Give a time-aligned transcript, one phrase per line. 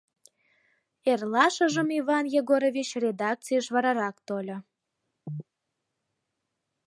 [1.11, 4.57] Эрлашыжым Иван Егорович редакцийыш варарак тольо.